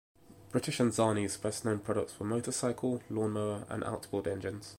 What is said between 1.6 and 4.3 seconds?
known products were motorcycle, lawnmower and outboard